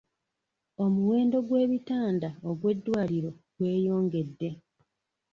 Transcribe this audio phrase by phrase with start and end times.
[0.83, 4.49] Omuwendo gw'ebitanda ogw'eddwaliro gweyongedde.